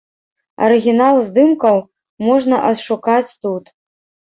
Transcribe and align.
Арыгінал 0.67 1.15
здымкаў 1.29 1.77
можна 2.31 2.55
адшукаць 2.75 3.25
тут. 3.43 3.65